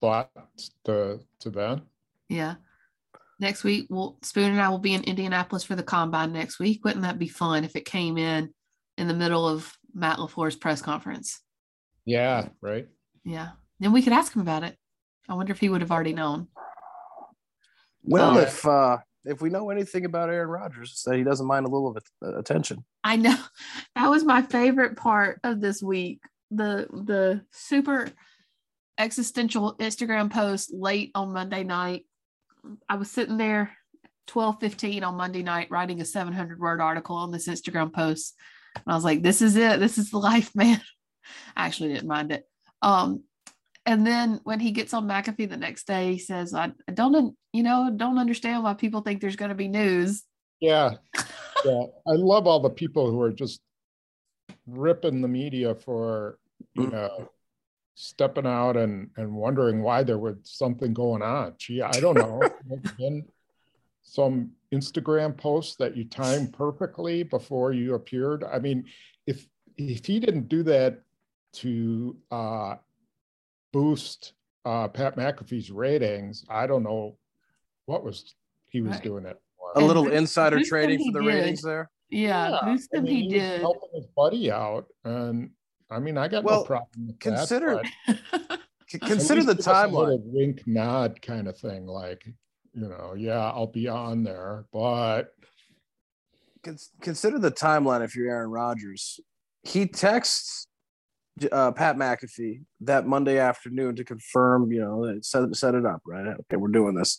[0.00, 1.82] thoughts to to then.
[2.28, 2.54] Yeah
[3.38, 3.86] next week.
[3.90, 6.84] We'll Spoon and I will be in Indianapolis for the combine next week.
[6.84, 8.52] Wouldn't that be fun if it came in
[8.96, 11.40] in the middle of Matt LaFleur's press conference?
[12.08, 12.86] Yeah, right.
[13.24, 13.50] Yeah.
[13.80, 14.76] Then we could ask him about it.
[15.28, 16.48] I wonder if he would have already known.
[18.02, 21.46] Well, um, if uh if we know anything about Aaron Rodgers, it's that he doesn't
[21.46, 22.84] mind a little bit uh, attention.
[23.04, 23.36] I know.
[23.94, 26.20] That was my favorite part of this week.
[26.52, 28.08] The the super
[28.96, 32.04] existential Instagram post late on Monday night
[32.88, 33.76] I was sitting there
[34.28, 38.34] 12:15 on Monday night writing a 700 word article on this Instagram post.
[38.74, 39.80] And I was like, this is it.
[39.80, 40.80] This is the life, man.
[41.56, 42.46] I actually didn't mind it.
[42.82, 43.24] Um,
[43.86, 47.34] and then when he gets on McAfee the next day, he says, I, I don't,
[47.52, 50.24] you know, don't understand why people think there's going to be news.
[50.60, 50.92] Yeah.
[51.64, 51.86] Yeah.
[52.06, 53.60] I love all the people who are just
[54.68, 56.38] ripping the media for,
[56.74, 57.30] you know,
[57.96, 61.54] stepping out and and wondering why there was something going on.
[61.58, 62.40] Gee, I don't know.
[62.98, 63.24] been
[64.02, 68.44] some Instagram post that you timed perfectly before you appeared.
[68.44, 68.84] I mean,
[69.26, 71.02] if if he didn't do that
[71.54, 72.76] to uh,
[73.72, 74.32] boost
[74.64, 77.16] uh, Pat McAfee's ratings, I don't know
[77.86, 78.34] what was
[78.68, 79.02] he was right.
[79.02, 79.40] doing it.
[79.58, 79.82] For.
[79.82, 81.34] A little insider trading for the did.
[81.34, 81.90] ratings there.
[82.10, 83.60] Yeah, Yeah, boost I mean, he was did.
[83.60, 85.50] helping his buddy out, and
[85.90, 88.20] I mean, I got Well, no problem with consider- that.
[88.88, 90.20] C- but at consider the least give us a timeline.
[90.24, 92.24] wink nod kind of thing, like
[92.72, 95.34] you know, yeah, I'll be on there, but
[97.02, 99.20] consider the timeline if you're Aaron Rodgers.
[99.62, 100.67] He texts
[101.52, 106.26] uh, Pat McAfee that Monday afternoon to confirm, you know, set, set it up, right?
[106.26, 107.18] Okay, we're doing this.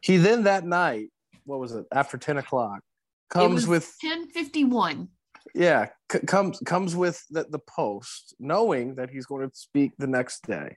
[0.00, 1.08] He then that night,
[1.44, 5.08] what was it, after 10 o'clock, It comes was with, 1051.
[5.54, 10.06] yeah, c- comes comes with the, the post, knowing that he's going to speak the
[10.06, 10.76] next day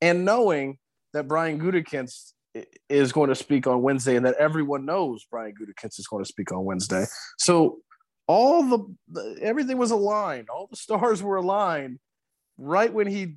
[0.00, 0.78] and knowing
[1.12, 2.32] that Brian Gutekunst
[2.88, 6.28] is going to speak on Wednesday and that everyone knows Brian Gutekunst is going to
[6.28, 7.04] speak on Wednesday.
[7.38, 7.78] So
[8.30, 8.62] all
[9.08, 10.48] the, everything was aligned.
[10.48, 11.98] All the stars were aligned
[12.58, 13.36] right when he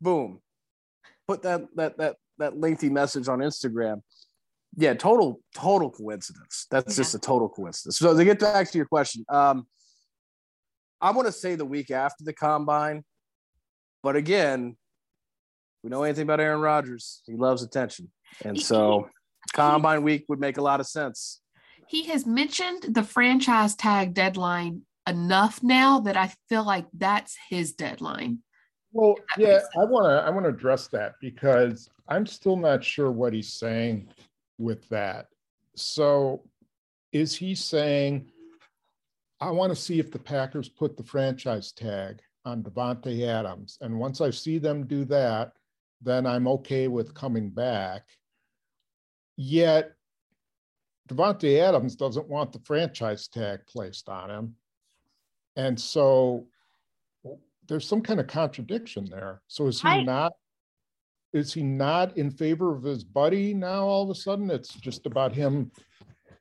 [0.00, 0.40] boom
[1.28, 4.00] put that that that that lengthy message on Instagram.
[4.76, 6.66] Yeah, total total coincidence.
[6.70, 7.02] That's Yeah.
[7.02, 7.98] just a total coincidence.
[7.98, 9.66] So to get back to your question, um
[11.02, 13.04] I want to say the week after the combine,
[14.02, 14.76] but again,
[15.82, 17.22] we know anything about Aaron Rodgers.
[17.26, 18.10] He loves attention.
[18.44, 19.08] And so
[19.54, 21.40] combine week would make a lot of sense.
[21.90, 27.72] He has mentioned the franchise tag deadline enough now that I feel like that's his
[27.72, 28.44] deadline.
[28.92, 33.10] Well, yeah, I want to I want to address that because I'm still not sure
[33.10, 34.08] what he's saying
[34.56, 35.26] with that.
[35.74, 36.44] So,
[37.10, 38.30] is he saying
[39.40, 43.98] I want to see if the Packers put the franchise tag on Davante Adams, and
[43.98, 45.54] once I see them do that,
[46.00, 48.04] then I'm okay with coming back.
[49.36, 49.96] Yet,
[51.10, 54.54] Davante Adams doesn't want the franchise tag placed on him,
[55.56, 56.46] and so
[57.66, 59.42] there's some kind of contradiction there.
[59.48, 60.32] So is he I- not?
[61.32, 63.84] Is he not in favor of his buddy now?
[63.84, 65.70] All of a sudden, it's just about him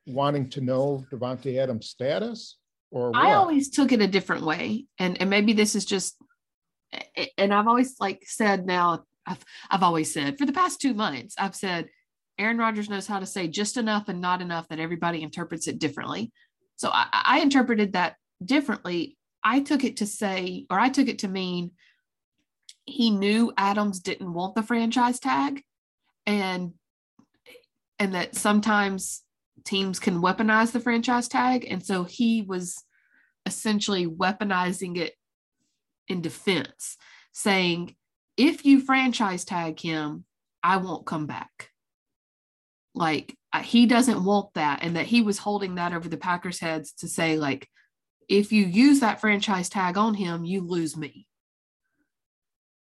[0.07, 2.57] wanting to know Davante Adams' status,
[2.89, 4.85] or I always took it a different way.
[4.97, 6.15] And and maybe this is just
[7.37, 11.35] and I've always like said now, I've I've always said for the past two months,
[11.37, 11.89] I've said
[12.39, 15.77] Aaron Rodgers knows how to say just enough and not enough that everybody interprets it
[15.77, 16.31] differently.
[16.77, 19.17] So I, I interpreted that differently.
[19.43, 21.71] I took it to say, or I took it to mean
[22.85, 25.61] he knew Adams didn't want the franchise tag
[26.25, 26.73] and
[27.99, 29.23] and that sometimes
[29.65, 32.83] teams can weaponize the franchise tag and so he was
[33.45, 35.13] essentially weaponizing it
[36.07, 36.97] in defense
[37.33, 37.95] saying
[38.37, 40.23] if you franchise tag him
[40.63, 41.69] i won't come back
[42.99, 46.91] like he doesn't want that and that he was holding that over the packers heads
[46.91, 47.67] to say like
[48.27, 51.25] if you use that franchise tag on him you lose me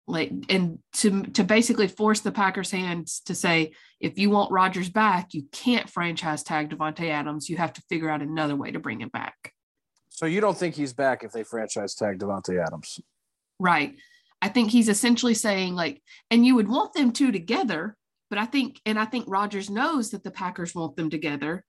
[0.07, 4.89] like and to to basically force the packers hands to say if you want rodgers
[4.89, 7.49] back, you can't franchise tag davante Adams.
[7.49, 9.53] You have to figure out another way to bring him back.
[10.09, 12.99] So you don't think he's back if they franchise tag davante Adams?
[13.59, 13.97] Right.
[14.43, 17.95] I think he's essentially saying like, and you would want them two together,
[18.31, 21.65] but I think, and I think Rodgers knows that the Packers want them together,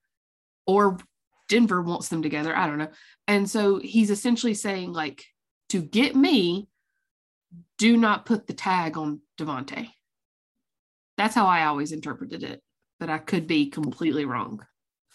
[0.66, 0.96] or
[1.48, 2.56] Denver wants them together.
[2.56, 2.88] I don't know.
[3.28, 5.24] And so he's essentially saying like,
[5.70, 6.68] to get me,
[7.78, 9.88] do not put the tag on Davante.
[11.18, 12.62] That's how I always interpreted it,
[13.00, 14.64] but I could be completely wrong.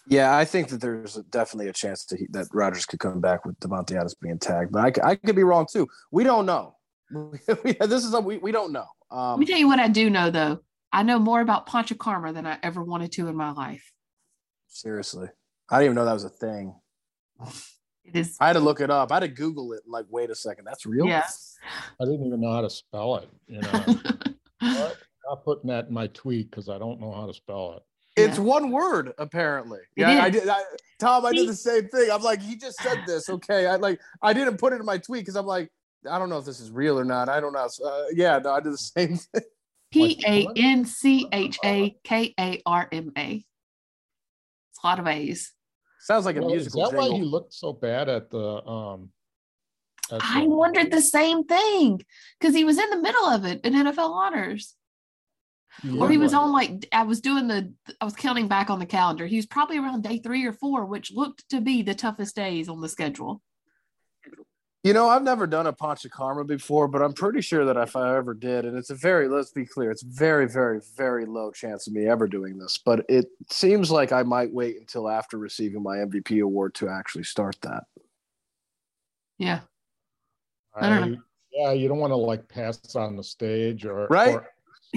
[0.06, 3.58] Yeah, I think that there's definitely a chance to, that Rodgers could come back with
[3.60, 5.86] Davante Adams being tagged, but I could be wrong too.
[6.12, 6.76] We don't know.
[7.46, 8.86] this is a, we, we don't know.
[9.10, 10.60] Let Um, me tell you what I do know though.
[10.92, 13.92] I know more about Panchakarma than I ever wanted to in my life.
[14.68, 15.28] seriously,
[15.70, 16.74] I didn't even know that was a thing.
[18.04, 19.12] It is, I had to look it up.
[19.12, 19.82] I had to Google it.
[19.84, 21.06] and Like, wait a second, that's real.
[21.06, 21.28] yeah.
[22.00, 23.28] I didn't even know how to spell it.
[23.46, 23.70] You know,
[24.60, 24.96] What?
[25.28, 27.82] not putting that in my tweet because I don't know how to spell it.
[28.16, 28.44] It's Yeah.
[28.44, 29.80] one word apparently.
[29.96, 30.48] It Yeah, I did.
[30.48, 30.62] I,
[30.98, 32.10] Tom, I did the same thing.
[32.10, 33.28] I'm like, he just said this.
[33.28, 35.70] Okay, I like, I didn't put it in my tweet because I'm like,
[36.10, 37.28] I don't know if this is real or not.
[37.28, 37.68] I don't know.
[37.68, 39.42] So, uh, yeah, no, I did the same thing.
[39.90, 43.44] P A N C H A K A R M A.
[44.70, 45.52] It's a lot of A's.
[46.00, 49.10] Sounds like a Well, is musical that why he looked so bad at the um?
[50.12, 52.02] at I the- wondered the same thing
[52.38, 54.74] because he was in the middle of it in NFL honors.
[55.98, 58.86] Or he was on like I was doing the I was counting back on the
[58.86, 59.26] calendar.
[59.26, 62.68] He was probably around day three or four, which looked to be the toughest days
[62.68, 63.40] on the schedule.
[64.88, 68.16] You know, I've never done a Panchakarma before, but I'm pretty sure that if I
[68.16, 71.86] ever did, and it's a very, let's be clear, it's very, very, very low chance
[71.86, 75.82] of me ever doing this, but it seems like I might wait until after receiving
[75.82, 77.84] my MVP award to actually start that.
[79.36, 79.60] Yeah.
[80.74, 81.16] I don't know.
[81.18, 81.20] I-
[81.52, 84.36] Yeah, you don't want to like pass on the stage or Right.
[84.36, 84.48] or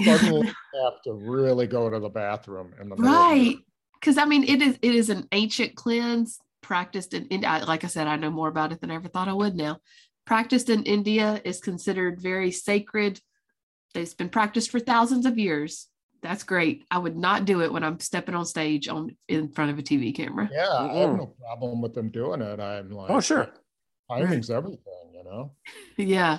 [0.02, 0.46] suddenly
[0.84, 3.56] have to really go to the bathroom in the middle Right.
[4.00, 7.64] Because I mean it is it is an ancient cleanse practiced in India.
[7.66, 9.78] Like I said, I know more about it than I ever thought I would now.
[10.24, 13.20] Practiced in India is considered very sacred.
[13.94, 15.88] It's been practiced for thousands of years.
[16.22, 16.84] That's great.
[16.90, 19.82] I would not do it when I'm stepping on stage on in front of a
[19.82, 20.48] TV camera.
[20.52, 22.60] Yeah, I have no problem with them doing it.
[22.60, 23.50] I'm like, oh sure,
[24.08, 25.52] timing's everything, you know.
[25.96, 26.38] yeah,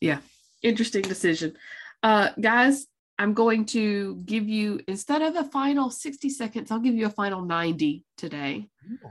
[0.00, 0.18] yeah.
[0.62, 1.56] Interesting decision,
[2.02, 2.86] uh, guys.
[3.20, 7.10] I'm going to give you instead of a final 60 seconds, I'll give you a
[7.10, 8.68] final 90 today.
[8.88, 9.10] Ooh.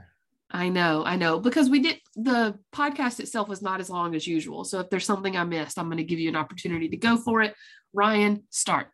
[0.50, 4.26] I know, I know, because we did the podcast itself was not as long as
[4.26, 4.64] usual.
[4.64, 7.18] So if there's something I missed, I'm going to give you an opportunity to go
[7.18, 7.54] for it.
[7.92, 8.88] Ryan, start.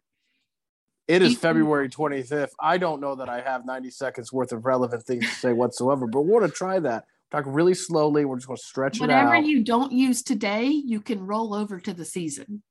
[1.06, 2.52] It is February 25th.
[2.58, 6.06] I don't know that I have 90 seconds worth of relevant things to say whatsoever,
[6.06, 7.04] but we're going to try that.
[7.30, 8.24] Talk really slowly.
[8.24, 9.28] We're just going to stretch Whatever it out.
[9.28, 12.62] Whatever you don't use today, you can roll over to the season.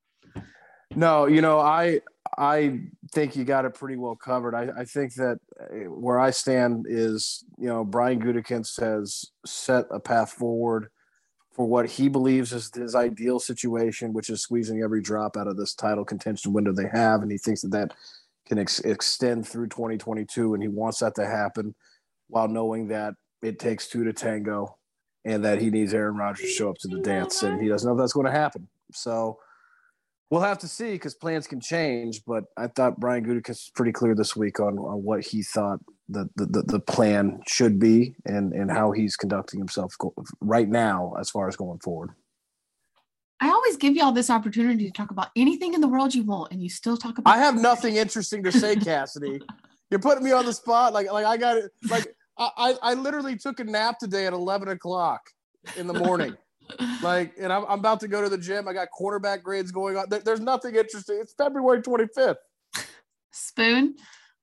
[0.96, 2.02] No, you know, I
[2.38, 2.80] I
[3.12, 4.56] think you got it pretty well covered.
[4.56, 9.86] I, I think that uh, where I stand is, you know, Brian Gutekunst has set
[9.92, 10.90] a path forward
[11.54, 15.56] for what he believes is his ideal situation, which is squeezing every drop out of
[15.56, 17.94] this title contention window they have, and he thinks that that
[18.48, 21.76] can ex- extend through 2022, and he wants that to happen
[22.28, 24.78] while knowing that it takes two to tango,
[25.26, 27.88] and that he needs Aaron Rodgers to show up to the dance, and he doesn't
[27.88, 28.68] know if that's going to happen.
[28.92, 29.38] So
[30.30, 32.22] we'll have to see because plans can change.
[32.26, 35.80] But I thought Brian Gutekunst was pretty clear this week on, on what he thought
[36.10, 39.96] the, the, the plan should be and, and how he's conducting himself
[40.42, 42.12] right now as far as going forward.
[43.40, 46.54] I always give y'all this opportunity to talk about anything in the world you want,
[46.54, 47.36] and you still talk about.
[47.36, 49.42] I have nothing interesting to say, Kassidy.
[49.92, 50.94] You're putting me on the spot.
[50.94, 51.72] Like, like I got it.
[51.90, 55.22] Like, I, I literally took a nap today at 11 o'clock
[55.76, 56.36] in the morning
[57.02, 58.68] like, and I'm, I'm about to go to the gym.
[58.68, 60.10] I got quarterback grades going on.
[60.10, 61.18] There, there's nothing interesting.
[61.20, 62.36] It's February 25th.
[63.32, 63.96] Spoon,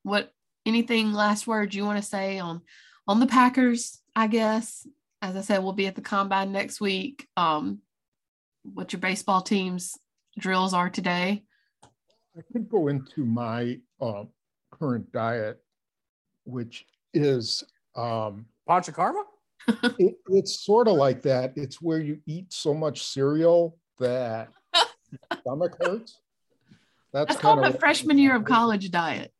[0.03, 0.31] what
[0.65, 2.61] anything last words you want to say on
[3.07, 3.99] on the Packers?
[4.15, 4.85] I guess,
[5.21, 7.27] as I said, we'll be at the combine next week.
[7.37, 7.79] Um,
[8.63, 9.97] what your baseball team's
[10.37, 11.43] drills are today?
[12.37, 14.25] I could go into my uh,
[14.71, 15.61] current diet,
[16.45, 17.63] which is
[17.95, 19.23] um, Panchakarma
[19.67, 21.53] it, it's sort of like that.
[21.55, 24.49] It's where you eat so much cereal that
[25.41, 26.19] stomach hurts.
[27.13, 29.33] That's, That's called a freshman year of college diet.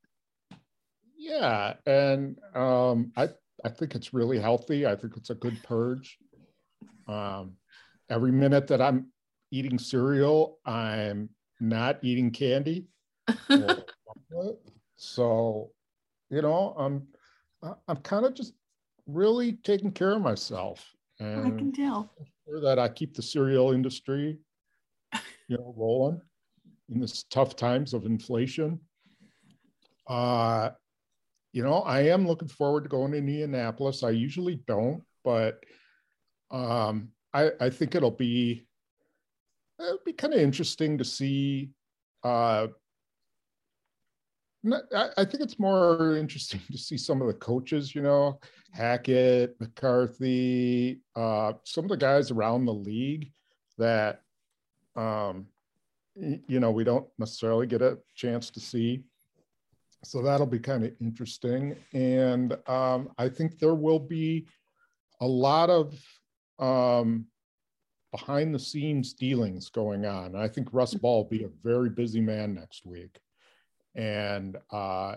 [1.17, 3.29] Yeah, and um, I
[3.63, 4.85] I think it's really healthy.
[4.85, 6.17] I think it's a good purge.
[7.07, 7.53] Um,
[8.09, 9.07] every minute that I'm
[9.51, 11.29] eating cereal, I'm
[11.59, 12.87] not eating candy.
[14.97, 15.71] so,
[16.29, 17.07] you know, I'm
[17.87, 18.53] I'm kind of just
[19.07, 20.85] really taking care of myself.
[21.19, 22.11] And I can tell.
[22.47, 24.39] Sure that I keep the cereal industry,
[25.47, 26.21] you know, rolling
[26.89, 28.79] in this tough times of inflation.
[30.07, 30.71] Uh,
[31.53, 34.03] you know, I am looking forward to going to Indianapolis.
[34.03, 35.63] I usually don't, but
[36.49, 38.65] um, I, I think it'll be
[39.79, 41.71] it'll be kind of interesting to see
[42.23, 42.67] uh,
[44.65, 48.39] I think it's more interesting to see some of the coaches, you know,
[48.71, 53.31] Hackett, McCarthy, uh, some of the guys around the league
[53.77, 54.21] that,
[54.95, 55.47] um,
[56.15, 59.03] you know, we don't necessarily get a chance to see.
[60.03, 61.75] So that'll be kind of interesting.
[61.93, 64.47] And um, I think there will be
[65.21, 65.95] a lot of
[66.59, 67.25] um,
[68.11, 70.35] behind the scenes dealings going on.
[70.35, 73.19] I think Russ Ball will be a very busy man next week
[73.95, 75.15] and uh,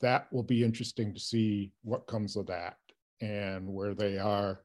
[0.00, 2.76] that will be interesting to see what comes of that
[3.20, 4.60] and where they are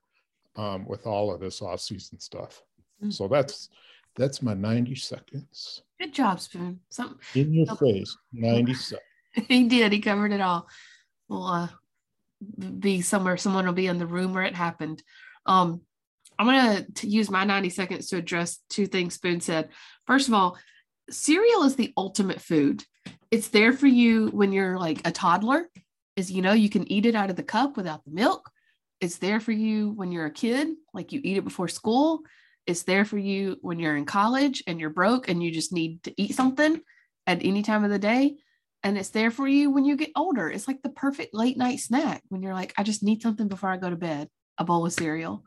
[0.56, 2.62] um, with all of this off-season stuff.
[3.02, 3.12] Mm-hmm.
[3.12, 3.70] So that's
[4.16, 5.84] that's my 90 seconds.
[6.00, 6.80] Good job, Spoon.
[6.90, 9.48] Something in your face, 90 seconds.
[9.48, 9.94] he did.
[9.94, 10.68] He covered it all.
[11.30, 11.68] We'll uh,
[12.80, 13.38] be somewhere.
[13.38, 15.04] Someone will be in the room where it happened.
[15.46, 15.82] Um,
[16.38, 19.70] I'm going to use my 90 seconds to address two things Spoon said.
[20.08, 20.58] First of all,
[21.10, 22.84] cereal is the ultimate food
[23.32, 25.70] it's there for you when you're like a toddler
[26.16, 28.50] is you know you can eat it out of the cup without the milk.
[29.02, 32.22] It's there for you when you're a kid like you eat it before school.
[32.66, 36.04] It's there for you when you're in college and you're broke and you just need
[36.04, 36.82] to eat something
[37.26, 38.38] at any time of the day.
[38.84, 40.50] And it's there for you when you get older.
[40.50, 43.70] It's like the perfect late night snack when you're like i just need something before
[43.70, 45.46] i go to bed a bowl of cereal.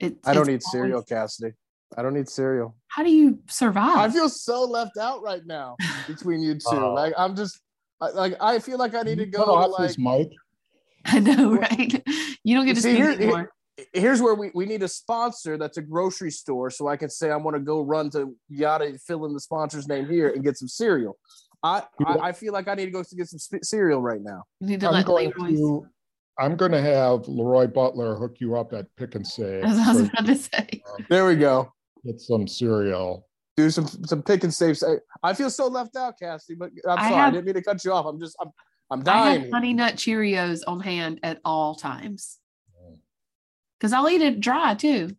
[0.00, 1.54] It, i don't eat cereal kassidy
[1.96, 2.74] I don't need cereal.
[2.88, 3.98] How do you survive?
[3.98, 5.76] I feel so left out right now
[6.06, 6.76] between you two.
[6.76, 7.60] Uh, like I'm just
[8.00, 10.32] like I feel like I need to go to like Mike.
[11.06, 12.02] I know, right?
[12.46, 13.50] You don't get to see, here, anymore.
[13.94, 17.30] here's where we, we need a sponsor that's a grocery store so I can say
[17.30, 20.58] I want to go run to Yada, fill in the sponsor's name here and get
[20.58, 21.16] some cereal.
[21.62, 24.42] I, I, I feel like I need to go to get some cereal right now.
[24.60, 25.86] You need to I'm let going to
[26.38, 29.64] I'm going to have Leroy Butler hook you up at Pick and Save.
[29.64, 30.82] As I was about to say.
[31.08, 31.72] There we go.
[32.04, 33.26] Get some cereal.
[33.56, 34.82] Do some some pick and saves.
[34.82, 36.54] I, I feel so left out, Cassie.
[36.54, 38.04] But I'm I sorry, I, have- didn't mean to cut you off.
[38.06, 38.50] I'm just I'm
[38.90, 39.18] I'm dying.
[39.22, 39.42] I dying.
[39.44, 42.38] have Honey Nut Cheerios on hand at all times.
[43.78, 45.10] Because I'll eat it dry too.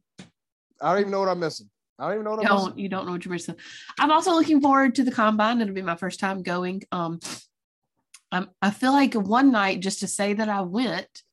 [0.82, 1.70] I don't even know what I'm missing.
[1.98, 2.80] I don't even know what You I'm don't missing.
[2.80, 3.56] you don't know what you're missing.
[4.00, 5.62] I'm also looking forward to the combine.
[5.62, 6.84] It'll be my first time going.
[6.92, 7.20] Um
[8.32, 11.24] I'm, I feel like one night just to say that I went,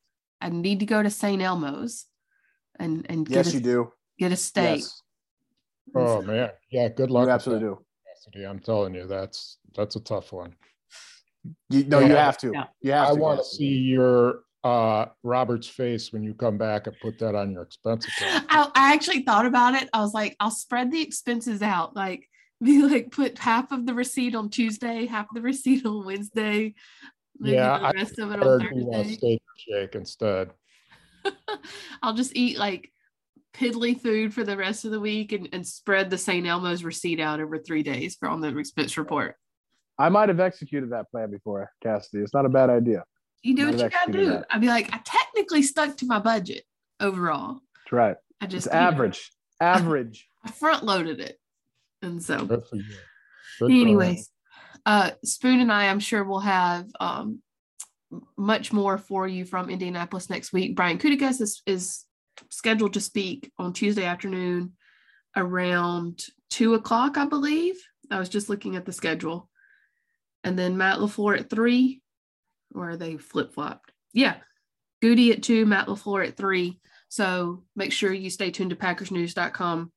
[0.41, 1.43] I need to go to St.
[1.43, 2.07] Elmo's
[2.79, 3.93] and and get Yes, a, you do.
[4.19, 4.81] get a steak.
[4.81, 5.03] Yes,
[5.95, 6.89] Oh man, yeah.
[6.89, 7.27] Good luck.
[7.27, 7.79] you absolutely do.
[8.37, 8.49] Kassidy.
[8.49, 10.55] I'm telling you, that's that's a tough one.
[11.71, 12.53] You, no, you have to.
[12.55, 12.65] Yeah.
[12.81, 13.21] You have I to.
[13.21, 17.51] want to see your uh Robert's face when you come back and put that on
[17.53, 18.47] your expense account.
[18.49, 19.89] I, I actually thought about it.
[19.93, 21.97] I was like, I'll spread the expenses out.
[21.97, 22.29] Like,
[22.63, 26.75] be like, put half of the receipt on Tuesday, half of the receipt on Wednesday,
[27.41, 29.15] maybe Yeah, the I rest of it on Thursday.
[29.17, 30.53] steak shake instead.
[32.03, 32.93] I'll just eat like
[33.55, 36.47] piddly food for the rest of the week and, and spread the St.
[36.47, 39.37] Elmo's receipt out over three days for on the expense report.
[39.99, 42.23] I might have executed that plan before, Kassidy.
[42.23, 43.05] It's not a bad idea.
[43.43, 44.27] You do what you gotta do.
[44.27, 44.47] that.
[44.51, 46.65] I'd be like, I technically stuck to my budget
[47.01, 47.61] overall.
[47.85, 48.17] That's right.
[48.41, 49.31] I just It's you know, average.
[49.61, 50.29] Average.
[50.45, 51.39] I front loaded it.
[52.01, 52.65] And so Good.
[53.61, 54.33] Good anyways
[54.87, 57.41] uh spoon and i i'm sure will have um
[58.37, 62.05] much more for you from indianapolis next week brian gutekunst is, is
[62.51, 64.73] scheduled to speak on tuesday afternoon
[65.37, 67.77] around two o'clock i believe.
[68.11, 69.49] I was just looking at the schedule.
[70.45, 72.03] And then matt lafleur at three
[72.75, 73.93] or are they flip-flopped?
[74.13, 74.37] Yeah
[75.03, 76.81] guety at two matt lafleur at three.
[77.09, 79.93] So make sure you stay tuned to packersnews.com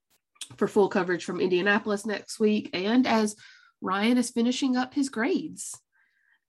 [0.58, 2.70] for full coverage from indianapolis next week.
[2.74, 3.36] And as
[3.82, 5.80] Ryan is finishing up his grades.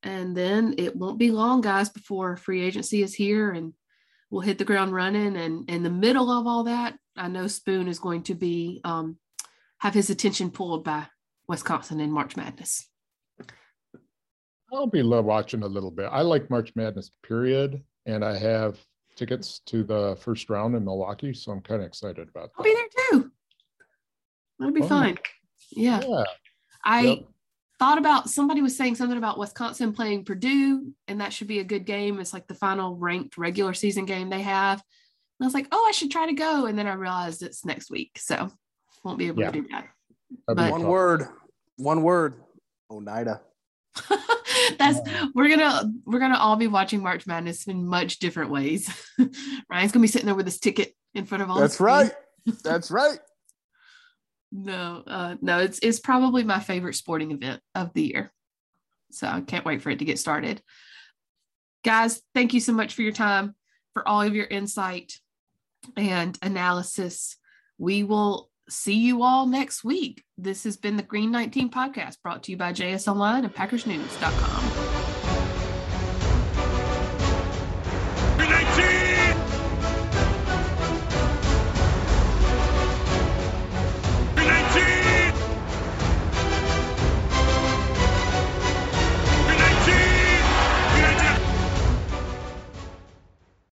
[0.03, 3.74] And then it won't be long, guys, before free agency is here and
[4.30, 5.36] we'll hit the ground running.
[5.36, 9.18] And in the middle of all that, I know Spoon is going to be um,
[9.78, 11.06] have his attention pulled by
[11.48, 12.88] Wisconsin in March Madness.
[14.72, 16.08] I'll be lo- watching a little bit.
[16.10, 18.78] I like March Madness, period, and I have
[19.14, 22.58] tickets to the first round in Milwaukee, so I'm kind of excited about That.
[22.58, 23.30] I'll be there too.
[24.58, 24.88] That'll be Oh.
[24.88, 25.18] fine.
[25.70, 26.02] Yeah.
[26.06, 26.24] Yeah,
[26.84, 27.18] I Yep.
[27.78, 31.64] Thought about somebody was saying something about Wisconsin playing Purdue, and that should be a
[31.64, 32.18] good game.
[32.20, 34.82] It's like the final ranked regular season game they have.
[35.38, 36.66] And I was like, oh, I should try to go.
[36.66, 38.18] And then I realized it's next week.
[38.18, 38.50] So
[39.04, 39.50] won't be able Yeah.
[39.50, 39.88] to do that.
[40.46, 41.28] But- One word.
[41.76, 42.42] One word.
[42.90, 43.42] Oneida.
[44.78, 45.00] That's
[45.34, 48.88] we're gonna we're gonna all be watching March Madness in much different ways.
[49.70, 51.58] Ryan's gonna be sitting there with his ticket in front of all.
[51.58, 52.12] That's right.
[52.64, 53.18] That's right.
[54.57, 58.32] No, uh, no, it's it's probably my favorite sporting event of the year.
[59.11, 60.62] So I can't wait for it to get started.
[61.84, 63.54] Guys, thank you so much for your time,
[63.92, 65.20] for all of your insight
[65.96, 67.36] and analysis.
[67.76, 70.24] We will see you all next week.
[70.38, 74.86] This has been the Green 19 podcast brought to you by JS Online and PackersNews.com.